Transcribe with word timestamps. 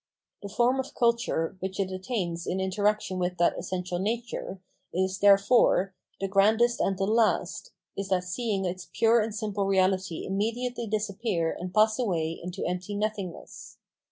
The 0.41 0.49
form 0.49 0.79
of 0.79 0.95
culture, 0.95 1.57
which 1.59 1.79
it 1.79 1.91
attains 1.91 2.47
in 2.47 2.59
interaction 2.59 3.19
with 3.19 3.37
that 3.37 3.55
essential 3.59 3.99
nature, 3.99 4.59
is, 4.91 5.19
therefore, 5.19 5.93
the 6.19 6.27
grandest 6.27 6.79
and 6.81 6.97
the 6.97 7.05
last, 7.05 7.69
is 7.95 8.07
that 8.09 8.15
of 8.23 8.23
seeing 8.23 8.65
its 8.65 8.89
pure 8.95 9.19
and 9.21 9.35
simple 9.35 9.67
reality 9.67 10.25
immediately 10.25 10.87
disappear 10.87 11.53
and 11.55 11.71
pass 11.71 11.99
away 11.99 12.31
into 12.41 12.65
empty 12.65 12.95
nothingness. 12.95 13.77